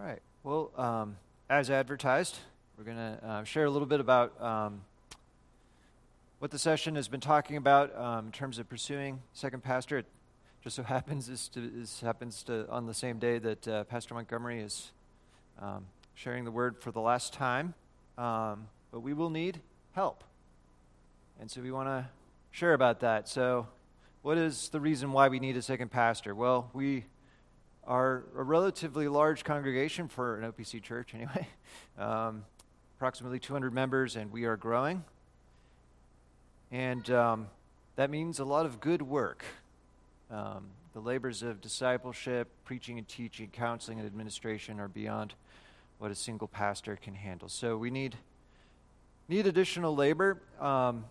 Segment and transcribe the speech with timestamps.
[0.00, 0.22] All right.
[0.44, 1.16] Well, um,
[1.50, 2.38] as advertised,
[2.78, 4.80] we're going to uh, share a little bit about um,
[6.38, 9.98] what the session has been talking about um, in terms of pursuing second pastor.
[9.98, 10.06] It
[10.64, 14.14] just so happens this, to, this happens to on the same day that uh, Pastor
[14.14, 14.90] Montgomery is
[15.60, 15.84] um,
[16.14, 17.74] sharing the word for the last time.
[18.16, 19.60] Um, but we will need
[19.92, 20.24] help,
[21.38, 22.08] and so we want to
[22.52, 23.28] share about that.
[23.28, 23.66] So,
[24.22, 26.34] what is the reason why we need a second pastor?
[26.34, 27.04] Well, we
[27.90, 31.48] are a relatively large congregation for an OPC church, anyway.
[31.98, 32.44] Um,
[32.96, 35.04] approximately 200 members, and we are growing.
[36.70, 37.48] And um,
[37.96, 39.44] that means a lot of good work.
[40.30, 45.34] Um, the labors of discipleship, preaching and teaching, counseling and administration are beyond
[45.98, 47.48] what a single pastor can handle.
[47.48, 48.16] So we need
[49.28, 51.04] need additional labor um,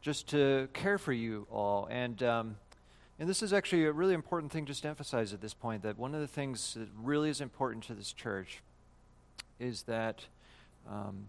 [0.00, 1.88] just to care for you all.
[1.90, 2.56] And um,
[3.18, 5.98] and this is actually a really important thing just to emphasize at this point that
[5.98, 8.62] one of the things that really is important to this church
[9.58, 10.26] is that
[10.88, 11.28] um,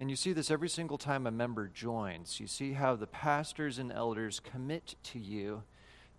[0.00, 2.38] and you see this every single time a member joins.
[2.38, 5.64] You see how the pastors and elders commit to you,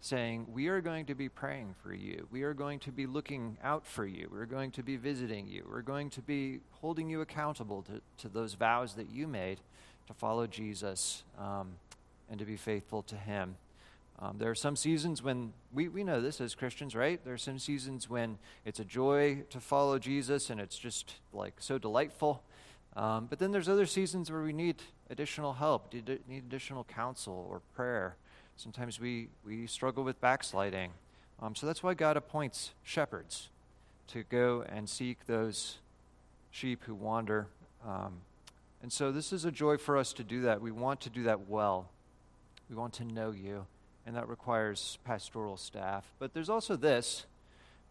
[0.02, 2.27] saying, We are going to be praying for you.
[2.30, 4.27] We are going to be looking out for you.
[4.31, 5.66] We're going to be visiting you.
[5.70, 9.59] We're going to be holding you accountable to, to those vows that you made
[10.08, 11.75] to follow Jesus um,
[12.30, 13.55] and to be faithful to Him.
[14.22, 17.23] Um, there are some seasons when we, we know this as Christians, right?
[17.23, 21.53] There are some seasons when it's a joy to follow Jesus and it's just like
[21.59, 22.44] so delightful.
[22.98, 24.76] Um, but then there's other seasons where we need
[25.09, 28.17] additional help, need additional counsel or prayer.
[28.58, 30.92] Sometimes we, we struggle with backsliding.
[31.42, 33.50] Um, so that's why God appoints shepherds
[34.09, 35.78] to go and seek those
[36.52, 37.48] sheep who wander.
[37.88, 38.22] Um,
[38.81, 40.61] and so this is a joy for us to do that.
[40.61, 41.89] We want to do that well.
[42.70, 43.66] We want to know you,
[44.05, 46.14] and that requires pastoral staff.
[46.19, 47.25] But there's also this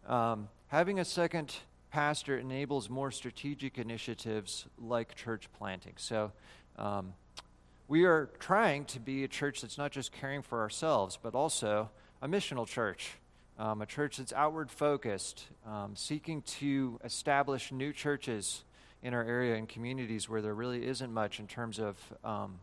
[0.07, 1.55] um, having a second
[1.91, 5.95] pastor enables more strategic initiatives like church planting.
[5.97, 6.33] So,
[6.77, 7.15] um,
[7.89, 11.89] we are trying to be a church that's not just caring for ourselves, but also
[12.21, 13.13] a missional church,
[13.59, 18.65] um, a church that's outward focused, um, seeking to establish new churches
[19.03, 22.59] in our area and communities where there really isn't much in terms of, um,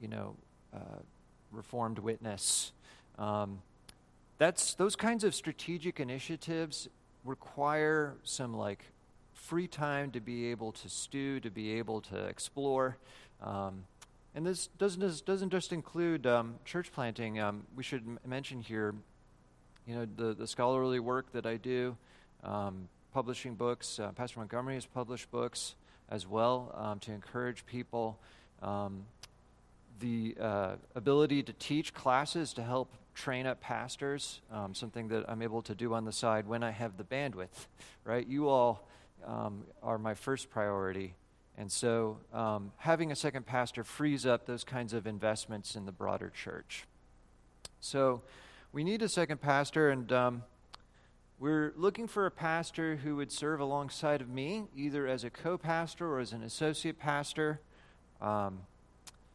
[0.00, 0.34] you know,
[0.74, 0.98] uh,
[1.52, 2.72] reformed witness.
[3.18, 3.62] Um,
[4.38, 6.88] that's those kinds of strategic initiatives
[7.24, 8.84] require some like
[9.34, 12.96] free time to be able to stew, to be able to explore.
[13.42, 13.84] Um,
[14.34, 17.40] and this doesn't, doesn't just include um, church planting.
[17.40, 18.94] Um, we should m- mention here,
[19.86, 21.96] you know, the, the scholarly work that I do,
[22.44, 23.98] um, publishing books.
[23.98, 25.74] Uh, Pastor Montgomery has published books
[26.10, 28.18] as well um, to encourage people.
[28.62, 29.06] Um,
[30.00, 35.42] the uh, ability to teach classes to help train up pastors, um, something that I'm
[35.42, 37.66] able to do on the side when I have the bandwidth,
[38.04, 38.26] right?
[38.26, 38.86] You all
[39.26, 41.14] um, are my first priority.
[41.56, 45.92] And so um, having a second pastor frees up those kinds of investments in the
[45.92, 46.86] broader church.
[47.80, 48.22] So
[48.72, 50.42] we need a second pastor, and um,
[51.40, 55.58] we're looking for a pastor who would serve alongside of me, either as a co
[55.58, 57.60] pastor or as an associate pastor.
[58.20, 58.60] Um,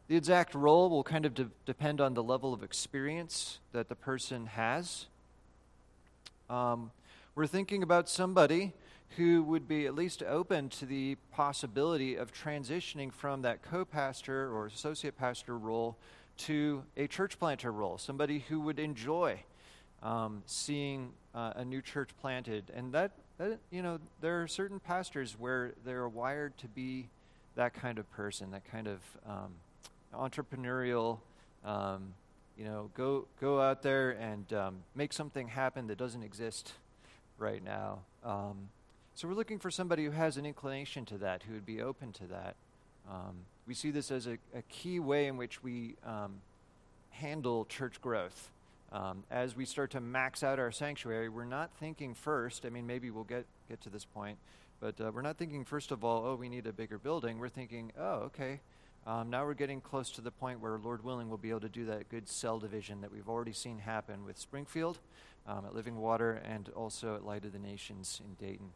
[0.08, 3.94] the exact role will kind of de- depend on the level of experience that the
[3.94, 5.06] person has.
[6.50, 6.90] Um,
[7.34, 8.72] we're thinking about somebody
[9.16, 14.50] who would be at least open to the possibility of transitioning from that co pastor
[14.52, 15.96] or associate pastor role
[16.36, 19.38] to a church planter role, somebody who would enjoy
[20.02, 22.64] um, seeing uh, a new church planted.
[22.74, 27.08] And that, that, you know, there are certain pastors where they're wired to be
[27.54, 28.98] that kind of person, that kind of
[29.28, 29.52] um,
[30.14, 31.18] entrepreneurial,
[31.64, 32.14] um,
[32.58, 36.72] you know, go go out there and um, make something happen that doesn't exist
[37.38, 38.00] right now.
[38.24, 38.68] Um,
[39.14, 42.12] so we're looking for somebody who has an inclination to that, who would be open
[42.12, 42.56] to that.
[43.08, 46.40] Um, we see this as a, a, key way in which we um,
[47.10, 48.50] handle church growth.
[48.92, 52.64] Um, as we start to max out our sanctuary, we're not thinking first.
[52.64, 54.38] I mean, maybe we'll get get to this point,
[54.80, 57.38] but uh, we're not thinking first of all, oh, we need a bigger building.
[57.38, 58.60] We're thinking, oh, okay,
[59.06, 61.68] um, now we're getting close to the point where, Lord willing, we'll be able to
[61.68, 64.98] do that good cell division that we've already seen happen with Springfield,
[65.46, 68.70] um, at Living Water, and also at Light of the Nations in Dayton.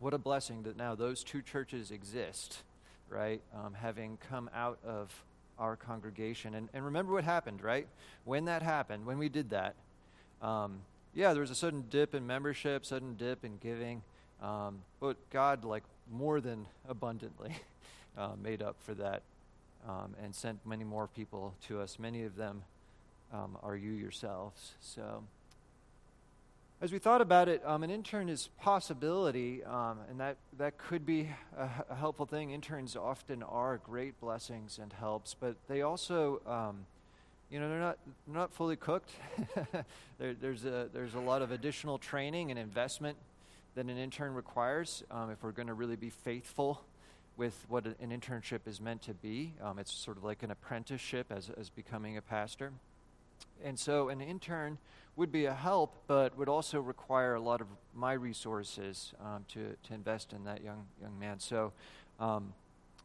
[0.00, 2.62] What a blessing that now those two churches exist,
[3.08, 3.40] right?
[3.54, 5.24] Um, having come out of
[5.60, 6.56] our congregation.
[6.56, 7.86] And, and remember what happened, right?
[8.24, 9.76] When that happened, when we did that,
[10.40, 10.80] um,
[11.14, 14.02] yeah, there was a sudden dip in membership, sudden dip in giving.
[14.42, 17.54] Um, but God, like, more than abundantly
[18.18, 19.22] uh, made up for that
[19.88, 21.98] um, and sent many more people to us.
[21.98, 22.62] Many of them
[23.32, 24.72] um, are you yourselves.
[24.80, 25.24] So
[26.82, 31.06] as we thought about it, um, an intern is possibility, um, and that, that could
[31.06, 32.50] be a, a, helpful thing.
[32.50, 36.84] Interns often are great blessings and helps, but they also, um,
[37.50, 39.10] you know, they're not they're not fully cooked.
[40.18, 43.16] there, there's a there's a lot of additional training and investment
[43.76, 46.82] that an intern requires um, if we're going to really be faithful
[47.36, 49.54] with what an internship is meant to be.
[49.62, 52.72] Um, it's sort of like an apprenticeship as as becoming a pastor,
[53.64, 54.78] and so an intern
[55.16, 59.76] would be a help, but would also require a lot of my resources um, to,
[59.82, 61.38] to invest in that young, young man.
[61.38, 61.72] So,
[62.18, 62.54] um,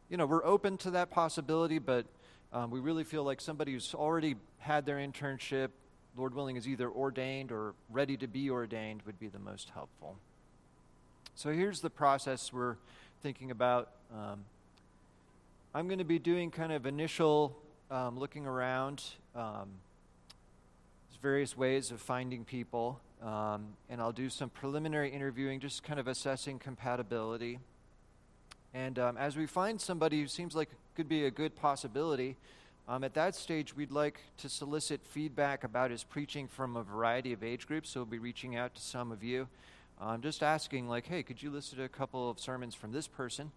[0.08, 2.06] you know, we're open to that possibility, but
[2.52, 5.68] um, we really feel like somebody who's already had their internship,
[6.16, 10.16] Lord willing, is either ordained or ready to be ordained would be the most helpful.
[11.34, 12.76] So here's the process we're
[13.22, 13.90] thinking about.
[14.12, 14.44] Um,
[15.74, 17.56] I'm going to be doing kind of initial
[17.90, 19.02] um, looking around.
[19.34, 19.68] Um,
[21.20, 26.06] various ways of finding people, um, and I'll do some preliminary interviewing, just kind of
[26.06, 27.58] assessing compatibility.
[28.72, 32.36] And um, as we find somebody who seems like could be a good possibility,
[32.88, 37.32] um, at that stage, we'd like to solicit feedback about his preaching from a variety
[37.32, 37.90] of age groups.
[37.90, 39.48] So we'll be reaching out to some of you,
[40.00, 43.08] um, just asking, like, hey, could you listen to a couple of sermons from this
[43.08, 43.50] person?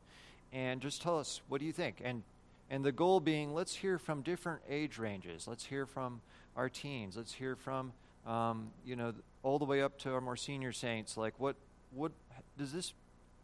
[0.54, 2.02] And just tell us, what do you think?
[2.04, 2.24] And,
[2.70, 5.48] and the goal being, let's hear from different age ranges.
[5.48, 6.22] Let's hear from
[6.56, 7.16] our teens.
[7.16, 7.94] Let's hear from,
[8.28, 9.14] um, you know,
[9.44, 11.16] all the way up to our more senior saints.
[11.16, 11.56] Like, what,
[11.94, 12.12] what
[12.58, 12.94] does this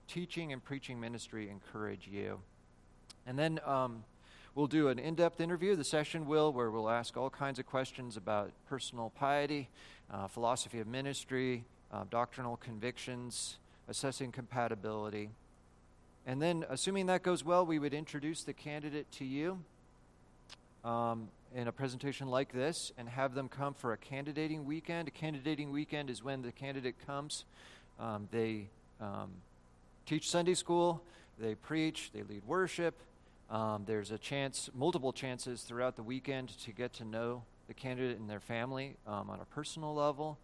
[0.08, 2.40] teaching and preaching ministry encourage you?
[3.26, 4.04] And then um,
[4.56, 5.76] we'll do an in depth interview.
[5.76, 9.70] The session will, where we'll ask all kinds of questions about personal piety,
[10.12, 13.58] uh, philosophy of ministry, uh, doctrinal convictions,
[13.88, 15.30] assessing compatibility.
[16.28, 19.64] And then, assuming that goes well, we would introduce the candidate to you.
[20.84, 25.08] Um, in a presentation like this and have them come for a candidating weekend.
[25.08, 27.46] A candidating weekend is when the candidate comes.
[28.00, 28.68] Um, they
[29.02, 29.32] um,
[30.06, 31.02] teach Sunday school,
[31.40, 32.96] they preach, they lead worship.
[33.50, 38.20] Um, there's a chance, multiple chances throughout the weekend to get to know the candidate
[38.20, 40.38] and their family um, on a personal level.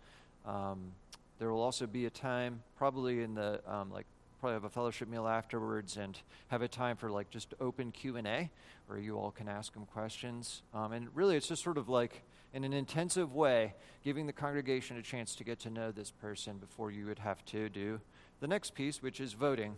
[0.46, 0.94] Um,
[1.40, 3.60] there will also be a time, probably in the
[3.92, 4.06] like
[4.44, 6.20] probably have a fellowship meal afterwards and
[6.50, 8.52] have a time for like just open q&a
[8.88, 10.64] where you all can ask them questions.
[10.74, 12.24] Um, and really it's just sort of like
[12.54, 13.74] in an intensive way
[14.04, 17.46] giving the congregation a chance to get to know this person before you would have
[17.46, 18.02] to do
[18.42, 19.76] the next piece which is voting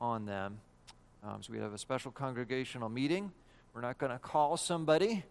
[0.00, 0.60] on them.
[1.24, 3.32] Um, so we have a special congregational meeting.
[3.74, 5.24] We're not going to call somebody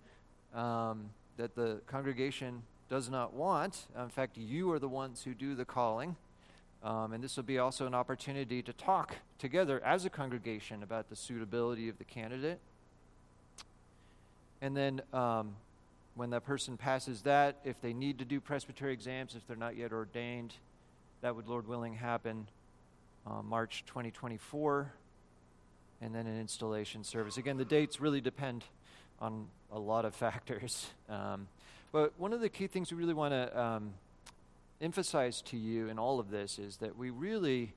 [0.54, 3.86] um, that the congregation does not want.
[3.98, 6.18] In fact you are the ones who do the calling
[6.84, 11.10] um, and this will be also an opportunity to talk together as a congregation about
[11.10, 12.60] the suitability of the candidate.
[14.62, 15.56] And then um,
[16.16, 19.76] when that person passes that, if they need to do presbytery exams, if they're not
[19.76, 20.54] yet ordained,
[21.22, 22.48] that would, Lord willing, happen
[23.28, 24.92] uh, March 2024.
[26.02, 27.36] And then an installation service.
[27.36, 28.64] Again, the dates really depend
[29.20, 30.88] on a lot of factors.
[31.10, 31.48] Um,
[31.92, 33.94] but one of the key things we really want to um,
[34.82, 37.74] emphasize to you in all of this is that we really,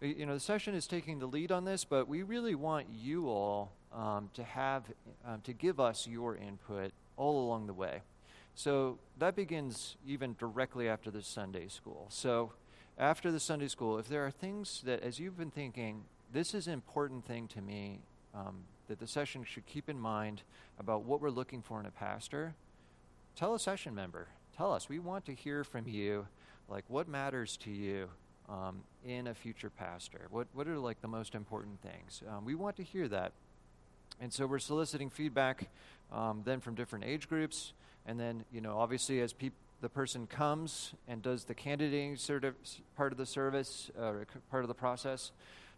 [0.00, 3.28] you know, the session is taking the lead on this, but we really want you
[3.28, 4.84] all um, to have,
[5.26, 8.02] um, to give us your input all along the way.
[8.54, 12.06] So that begins even directly after the Sunday school.
[12.10, 12.52] So
[12.98, 16.66] after the Sunday school, if there are things that, as you've been thinking, this is
[16.66, 18.00] an important thing to me,
[18.34, 20.42] um, that the session should keep in mind
[20.78, 22.54] about what we're looking for in a pastor,
[23.36, 24.88] tell a session member tell us.
[24.88, 26.26] We want to hear from you,
[26.68, 28.08] like what matters to you
[28.48, 30.26] um, in a future pastor.
[30.30, 32.22] What what are like the most important things?
[32.28, 33.32] Um, we want to hear that,
[34.20, 35.68] and so we're soliciting feedback
[36.12, 37.72] um, then from different age groups,
[38.04, 39.32] and then you know obviously as
[39.80, 42.56] the person comes and does the candidating sort of
[42.96, 44.12] part of the service, uh,
[44.50, 45.30] part of the process.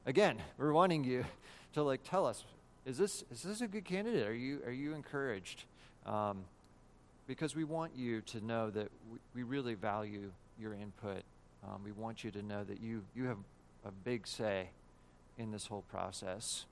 [0.07, 1.27] Again, we're wanting you
[1.75, 2.45] to like tell us
[2.87, 4.27] is this is this a good candidate?
[4.27, 5.65] Are you are you encouraged?
[6.07, 6.45] Um,
[7.31, 11.23] because we want you to know that we, we really value your input.
[11.63, 13.37] Um, we want you to know that you, you have
[13.85, 14.71] a big say
[15.39, 16.65] in this whole process.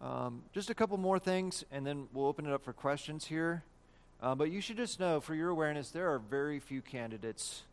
[0.00, 3.64] Um, just a couple more things, and then we'll open it up for questions here.
[4.22, 7.64] Uh, but you should just know, for your awareness, there are very few candidates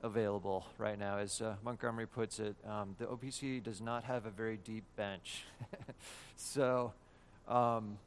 [0.00, 1.18] available right now.
[1.18, 5.42] As uh, Montgomery puts it, um, the OPC does not have a very deep bench.
[6.36, 6.92] so,
[7.48, 7.98] um,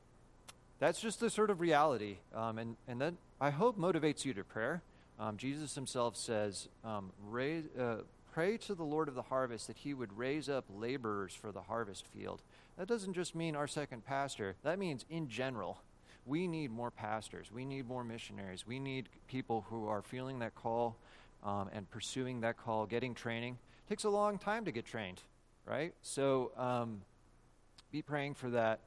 [0.84, 2.18] that's just the sort of reality.
[2.36, 4.84] Um, and, and that, I hope, motivates you to prayer.
[5.20, 8.02] Um, Jesus himself says, um, raise, uh,
[8.34, 11.62] Pray to the Lord of the harvest that he would raise up laborers for the
[11.62, 12.42] harvest field.
[12.80, 15.84] That doesn't just mean our second pastor, that means in general.
[16.26, 17.52] we need more pastors.
[17.52, 18.66] We need more missionaries.
[18.66, 20.98] We need people who are feeling that call
[21.44, 23.58] um, and pursuing that call, getting training.
[23.86, 25.22] It takes a long time to get trained,
[25.66, 25.94] right?
[26.02, 27.02] So um,
[27.92, 28.80] be praying for that.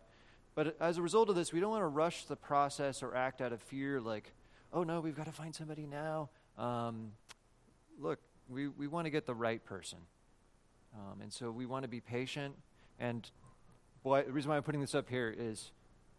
[0.56, 3.42] But as a result of this, we don't want to rush the process or act
[3.42, 4.32] out of fear, like,
[4.72, 6.30] oh no, we've got to find somebody now.
[6.58, 7.12] Um,
[8.00, 9.98] look, we, we want to get the right person.
[10.94, 12.54] Um, and so we want to be patient.
[12.98, 13.30] And
[14.02, 15.72] the reason why I'm putting this up here is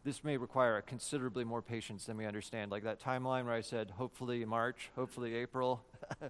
[0.04, 2.70] this may require considerably more patience than we understand.
[2.70, 5.84] Like that timeline where I said, hopefully March, hopefully April.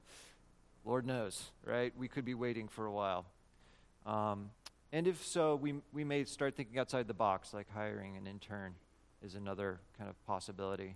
[0.85, 1.91] Lord knows, right?
[1.97, 3.25] We could be waiting for a while.
[4.05, 4.51] Um,
[4.91, 8.75] and if so, we, we may start thinking outside the box, like hiring an intern
[9.21, 10.95] is another kind of possibility.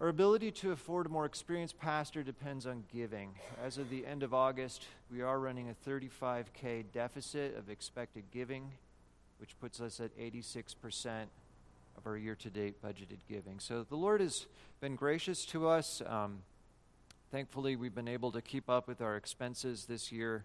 [0.00, 3.30] Our ability to afford a more experienced pastor depends on giving.
[3.64, 8.72] As of the end of August, we are running a 35K deficit of expected giving,
[9.38, 11.26] which puts us at 86%
[11.96, 13.60] of our year to date budgeted giving.
[13.60, 14.46] So the Lord has
[14.80, 16.02] been gracious to us.
[16.06, 16.42] Um,
[17.30, 20.44] thankfully, we've been able to keep up with our expenses this year.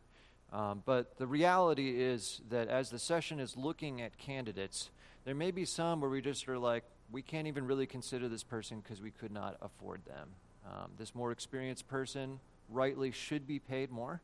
[0.51, 4.89] Um, but the reality is that as the session is looking at candidates,
[5.25, 8.43] there may be some where we just are like, we can't even really consider this
[8.43, 10.29] person because we could not afford them.
[10.65, 12.39] Um, this more experienced person
[12.69, 14.21] rightly should be paid more,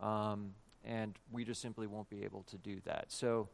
[0.00, 3.06] um, and we just simply won't be able to do that.
[3.08, 3.48] So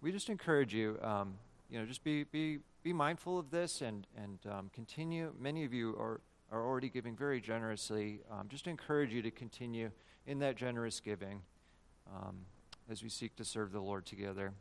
[0.00, 1.34] we just encourage you, um,
[1.68, 5.32] you know, just be, be, be mindful of this and, and um, continue.
[5.38, 6.20] Many of you are,
[6.52, 8.20] are already giving very generously.
[8.30, 9.90] Um, just encourage you to continue
[10.26, 11.42] in that generous giving
[12.14, 12.36] um,
[12.90, 14.52] as we seek to serve the Lord together.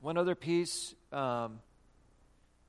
[0.00, 1.60] One other piece um,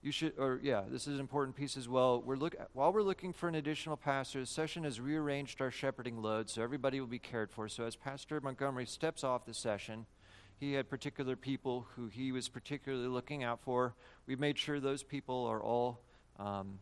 [0.03, 2.21] you should, or yeah, this is an important piece as well.
[2.21, 6.21] We're look, while we're looking for an additional pastor, the session has rearranged our shepherding
[6.21, 7.69] load so everybody will be cared for.
[7.69, 10.05] So as Pastor Montgomery steps off the session,
[10.59, 13.95] he had particular people who he was particularly looking out for.
[14.27, 16.01] We've made sure those people are all
[16.37, 16.79] um,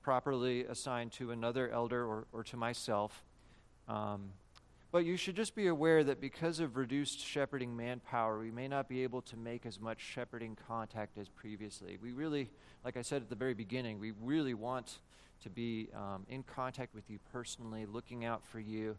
[0.00, 3.24] properly assigned to another elder or, or to myself.
[3.88, 4.30] Um,
[4.92, 8.88] but you should just be aware that because of reduced shepherding manpower, we may not
[8.88, 11.98] be able to make as much shepherding contact as previously.
[12.02, 12.50] We really,
[12.84, 14.98] like I said at the very beginning, we really want
[15.42, 18.96] to be um, in contact with you personally, looking out for you.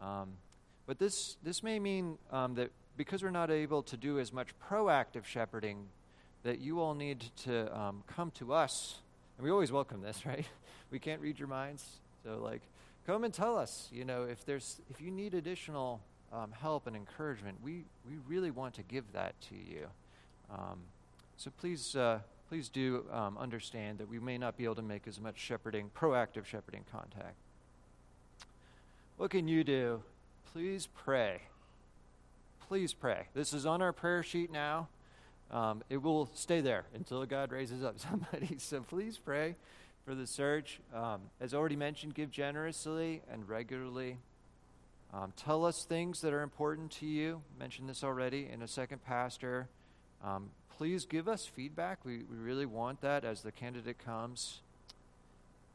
[0.00, 0.30] Um,
[0.86, 4.48] but this, this may mean um, that because we're not able to do as much
[4.70, 5.86] proactive shepherding,
[6.42, 8.98] that you all need to um, come to us.
[9.36, 10.46] And we always welcome this, right?
[10.90, 11.84] We can't read your minds.
[12.22, 12.62] So, like,
[13.06, 13.88] come and tell us.
[13.92, 16.00] You know, if there's if you need additional
[16.32, 19.86] um, help and encouragement, we we really want to give that to you.
[20.50, 20.80] Um,
[21.36, 25.06] so please uh, please do um, understand that we may not be able to make
[25.06, 27.36] as much shepherding, proactive shepherding contact.
[29.16, 30.02] What can you do?
[30.52, 31.42] Please pray.
[32.68, 33.28] Please pray.
[33.34, 34.88] This is on our prayer sheet now.
[35.50, 38.56] Um, it will stay there until God raises up somebody.
[38.58, 39.56] So please pray
[40.04, 40.80] for the search.
[40.94, 44.18] Um, as already mentioned, give generously and regularly.
[45.12, 47.40] Um, tell us things that are important to you.
[47.58, 49.68] Mentioned this already in a second pastor.
[50.22, 52.04] Um, please give us feedback.
[52.04, 54.60] We, we really want that as the candidate comes.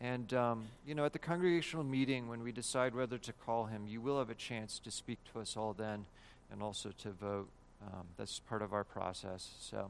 [0.02, 3.88] And, um, you know, at the congregational meeting, when we decide whether to call him,
[3.88, 6.06] you will have a chance to speak to us all then
[6.52, 7.50] and also to vote.
[7.82, 9.52] Um, that's part of our process.
[9.60, 9.90] So.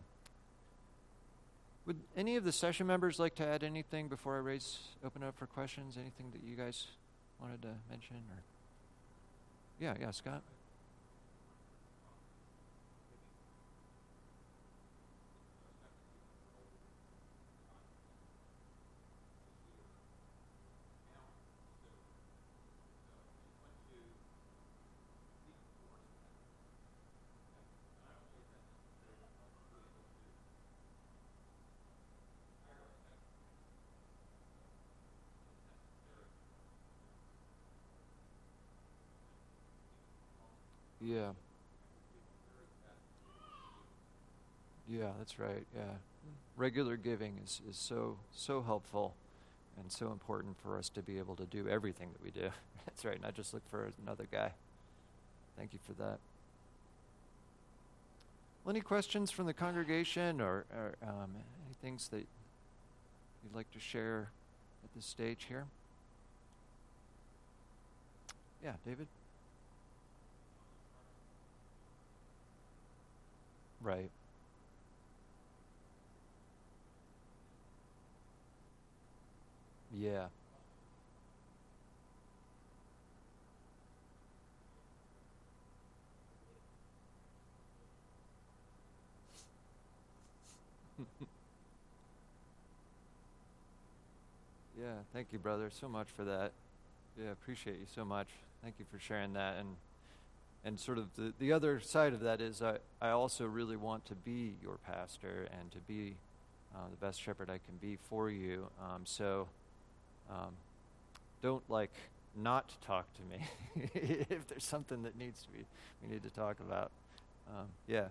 [1.90, 5.36] Would any of the session members like to add anything before I raise open up
[5.36, 5.98] for questions?
[6.00, 6.86] Anything that you guys
[7.42, 8.44] wanted to mention or
[9.80, 10.44] Yeah, yeah, Scott.
[41.02, 41.32] Yeah.
[44.90, 45.66] Yeah, that's right.
[45.76, 45.84] Yeah.
[46.58, 49.16] Regular giving is, is so so helpful
[49.80, 52.50] and so important for us to be able to do everything that we do.
[52.86, 54.52] that's right, not just look for another guy.
[55.58, 56.20] Thank you for that.
[58.64, 61.32] Well, any questions from the congregation or, or um,
[61.66, 62.26] any things that
[63.44, 64.32] you'd like to share
[64.84, 65.66] at this stage here?
[68.64, 69.08] Yeah, David?
[73.82, 74.12] Right.
[79.92, 80.30] Yeah.
[94.74, 96.54] Yeah, thank you, brother, so much for that.
[97.16, 98.30] Yeah, appreciate you so much.
[98.64, 99.58] Thank you for sharing that.
[99.58, 99.78] And
[100.64, 104.06] and sort of the, the other side of that is I, I also really want
[104.08, 106.16] to be your pastor and to be
[106.76, 108.68] uh, the best shepherd I can be for you.
[108.82, 109.48] Um, so
[110.30, 110.54] um,
[111.42, 111.92] don't like
[112.36, 113.90] not talk to me
[114.30, 115.66] if there's something that needs to be
[116.04, 116.92] we need to talk about.
[117.50, 118.06] Um, yeah.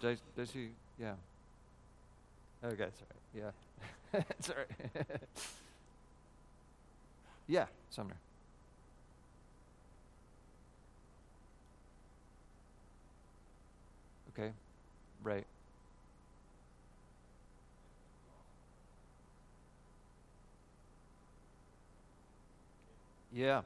[0.00, 0.68] Does, does he?
[1.00, 1.14] Yeah.
[2.64, 2.88] Okay,
[3.34, 3.52] sorry.
[4.14, 4.22] Yeah.
[4.40, 4.64] sorry.
[7.46, 8.16] yeah, Sumner.
[14.38, 14.52] Okay.
[15.24, 15.46] Right.
[23.32, 23.62] Yeah.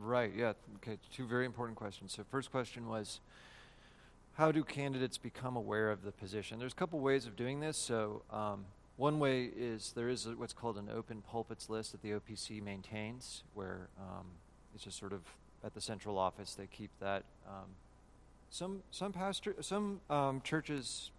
[0.00, 0.32] Right.
[0.36, 0.54] Yeah.
[0.76, 0.98] Okay.
[1.14, 2.12] Two very important questions.
[2.12, 3.20] So, first question was
[4.34, 6.58] how do candidates become aware of the position?
[6.58, 7.76] There's a couple ways of doing this.
[7.76, 8.64] So, um,
[8.96, 12.60] one way is there is a, what's called an open pulpits list that the OPC
[12.62, 14.26] maintains, where um,
[14.74, 15.20] it's just sort of
[15.64, 17.22] at the central office they keep that.
[17.46, 17.68] Um,
[18.52, 21.10] some some pastor some um, churches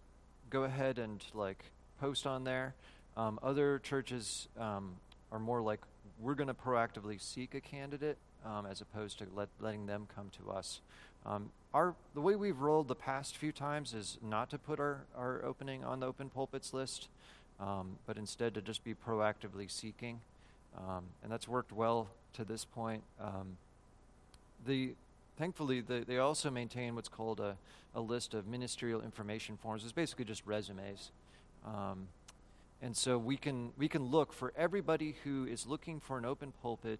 [0.51, 1.65] go ahead and like
[1.99, 2.75] post on there.
[3.17, 4.91] Um, other churches um,
[5.31, 5.79] are more like
[6.21, 10.29] we're going to proactively seek a candidate um, as opposed to let, letting them come
[10.43, 10.79] to us.
[11.25, 15.05] Um, our the way we've rolled the past few times is not to put our,
[15.17, 17.07] our opening on the open pulpits list,
[17.59, 20.19] um, but instead to just be proactively seeking,
[20.77, 23.01] and that's worked well to this point.
[24.65, 24.93] The
[25.37, 27.57] thankfully the, they also maintain what's called a,
[27.95, 29.83] a list of ministerial information forms.
[29.83, 31.11] It's basically just resumes.
[31.65, 32.07] Um,
[32.81, 36.51] and so we can we can look for everybody who is looking for an open
[36.61, 36.99] pulpit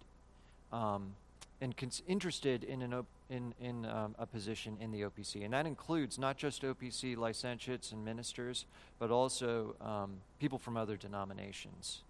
[0.72, 1.16] um,
[1.60, 5.54] and cons- interested in an op- in in um, a position in the OPC, and
[5.54, 8.66] that includes not just OPC licentiates and ministers,
[8.98, 12.04] but also um, people from other denominations.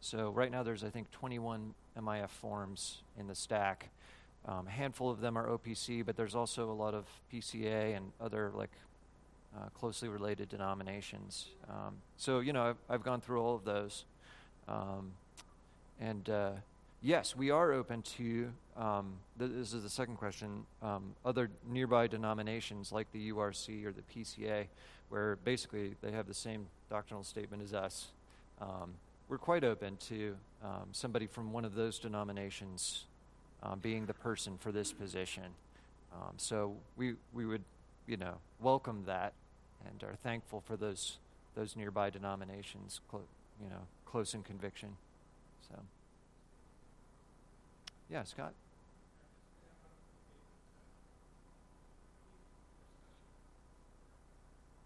[0.00, 3.90] So right now there's I think 21 MIF forms in the stack.
[4.48, 8.12] Um, a handful of them are OPC, but there's also a lot of PCA and
[8.20, 8.70] other like
[9.56, 11.48] uh, closely related denominations.
[11.68, 14.04] Um, so, you know, I've, I've, gone through all of those.
[14.68, 15.12] Um,
[16.00, 16.50] and uh,
[17.02, 22.06] yes, we are open to, um, th- this is the second question, um, other nearby
[22.06, 24.66] denominations like the URC or the PCA,
[25.08, 28.08] where basically they have the same doctrinal statement as us.
[28.60, 28.94] Um,
[29.28, 30.36] we're quite open to
[30.92, 33.05] somebody from one of those denominations
[33.74, 35.44] being the person for this position.
[36.36, 37.64] so we, we would,
[38.06, 39.32] you know, welcome that
[39.86, 41.18] and are thankful for those
[41.56, 43.22] those nearby denominations, clo-
[43.62, 44.90] you know, close in conviction.
[45.68, 45.74] So,
[48.10, 48.52] yeah, Scott.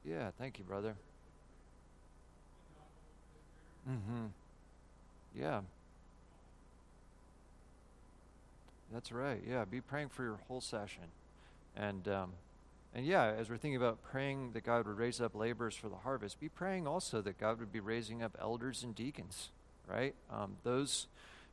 [0.04, 0.94] Yeah, thank you, brother.
[3.88, 4.26] Mm-hmm.
[5.38, 5.60] Yeah.
[8.92, 9.40] That's right.
[9.48, 11.04] Yeah, be praying for your whole session,
[11.76, 12.32] and um,
[12.94, 15.96] and yeah, as we're thinking about praying that God would raise up laborers for the
[15.96, 19.50] harvest, be praying also that God would be raising up elders and deacons,
[19.88, 20.14] right?
[20.30, 21.06] Um, those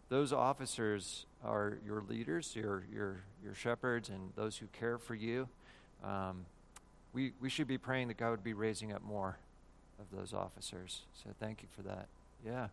[0.10, 5.48] those officers are your leaders, your your your shepherds, and those who care for you.
[6.04, 6.46] Um,
[7.14, 9.38] we we should be praying that God would be raising up more
[10.00, 11.02] of those officers.
[11.14, 12.08] So thank you for that.
[12.44, 12.68] Yeah.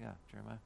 [0.00, 0.58] Yeah, Jeremiah.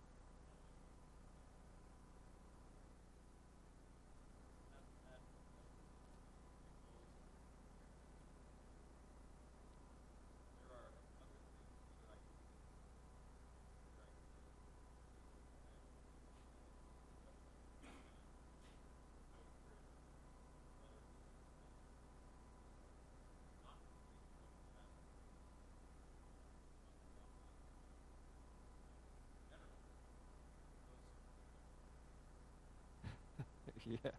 [34.05, 34.11] yeah.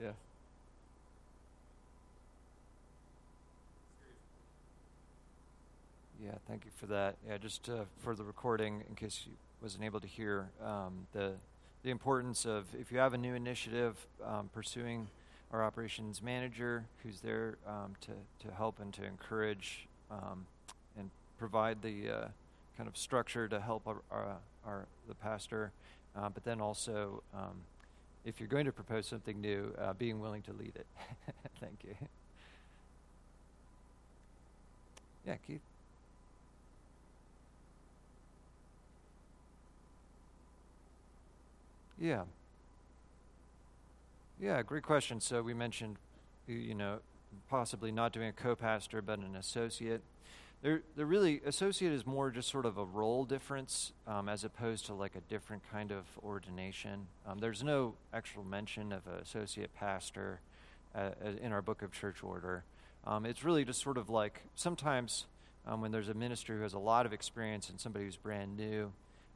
[0.00, 0.12] Yeah.
[6.22, 7.16] Yeah, thank you for that.
[7.26, 11.32] Yeah, just uh, for the recording, in case you wasn't able to hear, um, the
[11.84, 13.94] the importance of if you have a new initiative,
[14.26, 15.06] um, pursuing
[15.52, 18.12] our operations manager, who's there um, to
[18.46, 20.46] to help and to encourage um,
[20.98, 22.28] and provide the uh,
[22.76, 25.70] kind of structure to help our, our, our the pastor,
[26.16, 27.62] uh, but then also um,
[28.24, 30.86] if you're going to propose something new, uh, being willing to lead it.
[31.60, 31.94] Thank you.
[35.26, 35.60] Yeah, Keith.
[42.00, 42.22] Yeah.
[44.40, 45.20] Yeah, great question.
[45.20, 45.96] So we mentioned,
[46.46, 47.00] you know,
[47.50, 50.02] possibly not doing a co-pastor but an associate.
[50.62, 54.86] They're, they're really, associate is more just sort of a role difference um, as opposed
[54.86, 57.06] to like a different kind of ordination.
[57.26, 60.40] Um, there's no actual mention of an associate pastor
[60.94, 62.64] uh, in our book of church order.
[63.06, 65.26] Um, it's really just sort of like sometimes
[65.66, 68.56] um, when there's a minister who has a lot of experience and somebody who's brand
[68.56, 68.92] new,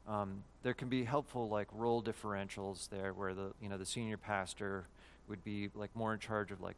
[0.07, 4.17] um, there can be helpful like role differentials there where the you know the senior
[4.17, 4.87] pastor
[5.29, 6.75] would be like more in charge of like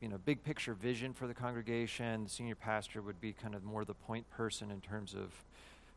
[0.00, 2.24] you know big picture vision for the congregation.
[2.24, 5.32] The senior pastor would be kind of more the point person in terms of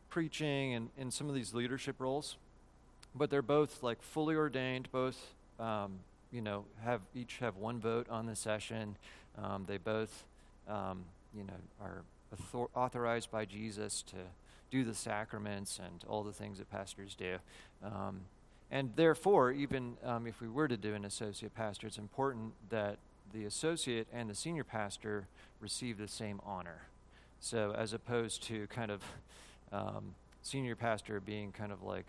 [0.08, 2.36] preaching and in some of these leadership roles.
[3.14, 4.88] But they're both like fully ordained.
[4.92, 6.00] Both um,
[6.32, 8.96] you know have each have one vote on the session.
[9.36, 10.24] Um, they both
[10.68, 14.16] um, you know are author- authorized by jesus to
[14.70, 17.36] do the sacraments and all the things that pastors do.
[17.84, 18.20] Um,
[18.70, 22.98] and therefore, even um, if we were to do an associate pastor, it's important that
[23.32, 25.26] the associate and the senior pastor
[25.60, 26.82] receive the same honor.
[27.40, 29.02] So, as opposed to kind of
[29.72, 32.06] um, senior pastor being kind of like,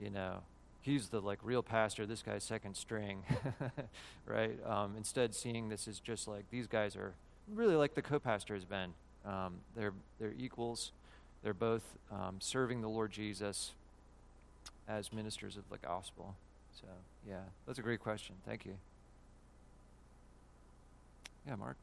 [0.00, 0.40] you know,
[0.80, 3.22] he's the like real pastor, this guy's second string,
[4.26, 4.58] right?
[4.64, 7.14] Um, instead, seeing this as just like these guys are
[7.52, 8.92] really like the co-pastor has been.
[9.24, 10.92] Um, they're they're equals.
[11.42, 13.72] They're both um, serving the Lord Jesus
[14.86, 16.36] as ministers of the gospel.
[16.78, 16.86] So,
[17.26, 18.34] yeah, that's a great question.
[18.46, 18.74] Thank you.
[21.50, 21.76] Yeah, Mark.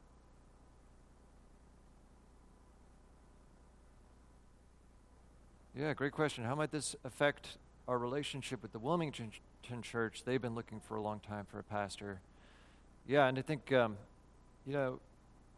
[5.76, 6.42] Yeah, great question.
[6.44, 9.30] How might this affect our relationship with the Wilmington
[9.82, 10.22] Church?
[10.24, 12.22] They've been looking for a long time for a pastor.
[13.06, 13.98] Yeah, and I think, um,
[14.66, 15.00] you know,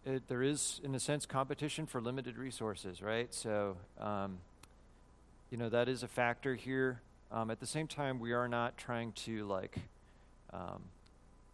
[0.04, 3.32] it, there is, in a sense, competition for limited resources, right?
[3.32, 4.38] So, um,
[5.52, 7.00] you know, that is a factor here.
[7.30, 9.76] Um, at the same time, we are not trying to like
[10.52, 10.82] um,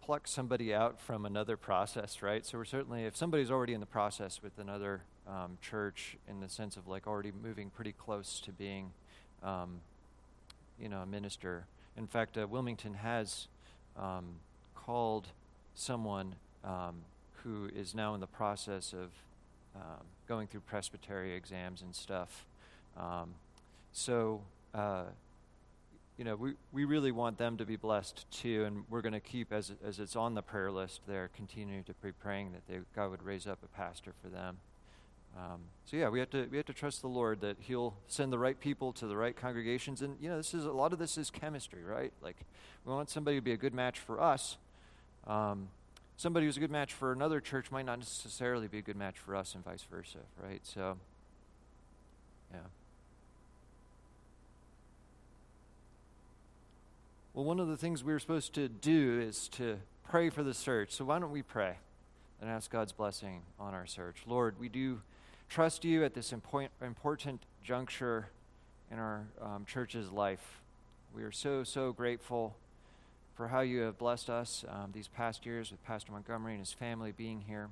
[0.07, 2.47] pluck somebody out from another process, right?
[2.47, 6.49] So we're certainly, if somebody's already in the process with another um, church, in the
[6.49, 8.93] sense of like already moving pretty close to being,
[9.43, 9.81] um,
[10.81, 11.67] you know, a minister.
[11.97, 13.49] In fact, uh, Wilmington has
[13.99, 14.37] um,
[14.77, 15.27] called
[15.75, 16.37] someone
[17.43, 19.11] who is now in the process of
[19.75, 22.47] um, going through presbytery exams and stuff.
[22.97, 23.35] Um,
[23.93, 24.43] so,
[24.73, 25.07] uh,
[26.19, 29.21] you know, we, we really want them to be blessed too, and we're going to
[29.21, 32.81] keep, as, as it's on the prayer list there, continuing to be praying that they,
[32.95, 34.59] God would raise up a pastor for them.
[35.37, 38.33] Um, so yeah, we have to we have to trust the Lord that He'll send
[38.33, 40.99] the right people to the right congregations, and you know, this is a lot of
[40.99, 42.13] this is chemistry, right?
[42.23, 42.37] Like,
[42.87, 44.57] we want somebody to be a good match for us,
[45.27, 45.69] um,
[46.17, 49.19] somebody who's a good match for another church might not necessarily be a good match
[49.19, 50.61] for us, and vice versa, right?
[50.63, 50.97] So,
[52.51, 52.61] yeah.
[57.37, 59.77] Well, one of the things we are supposed to do is to
[60.09, 60.93] pray for the search.
[60.93, 61.75] So, why don't we pray
[62.41, 64.23] and ask God's blessing on our search?
[64.27, 65.03] Lord, we do
[65.51, 68.29] trust you at this important juncture
[68.91, 70.63] in our um, church's life.
[71.15, 72.57] We are so, so grateful
[73.35, 76.73] for how you have blessed us um, these past years with Pastor Montgomery and his
[76.73, 77.69] family being here.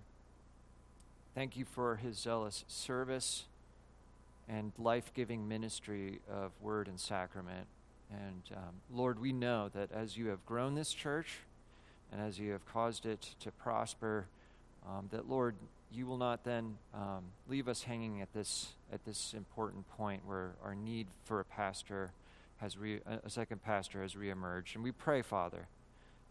[1.35, 3.45] Thank you for his zealous service
[4.47, 7.67] and life giving ministry of word and sacrament.
[8.11, 11.39] And um, Lord, we know that as you have grown this church
[12.13, 14.27] and as you have caused it to prosper,
[14.87, 15.55] um, that Lord,
[15.91, 20.53] you will not then um, leave us hanging at this at this important point where
[20.63, 22.13] our need for a pastor
[22.59, 24.75] has re- a second pastor has reemerged.
[24.75, 25.67] And we pray, Father,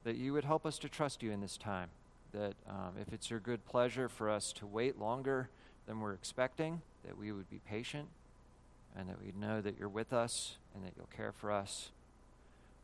[0.03, 1.89] that you would help us to trust you in this time.
[2.33, 5.49] That um, if it's your good pleasure for us to wait longer
[5.85, 8.07] than we're expecting, that we would be patient
[8.97, 11.89] and that we'd know that you're with us and that you'll care for us.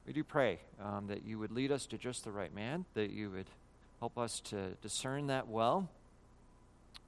[0.07, 3.11] We do pray um, that you would lead us to just the right man, that
[3.11, 3.47] you would
[3.99, 5.89] help us to discern that well.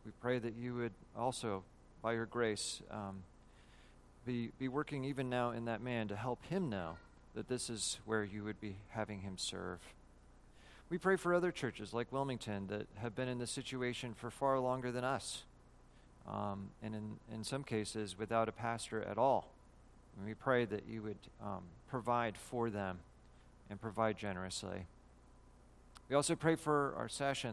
[0.05, 1.63] We pray that you would also,
[2.01, 3.23] by your grace, um,
[4.25, 6.97] be, be working even now in that man to help him know
[7.33, 9.79] that this is where you would be having him serve.
[10.89, 14.59] We pray for other churches like Wilmington that have been in this situation for far
[14.59, 15.43] longer than us,
[16.27, 19.51] um, and in, in some cases without a pastor at all.
[20.17, 22.99] And we pray that you would um, provide for them
[23.69, 24.85] and provide generously.
[26.09, 27.49] We also pray for our session